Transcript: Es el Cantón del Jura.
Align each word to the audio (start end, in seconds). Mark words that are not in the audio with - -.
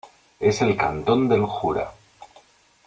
Es 0.39 0.63
el 0.63 0.75
Cantón 0.75 1.29
del 1.29 1.45
Jura. 1.45 1.91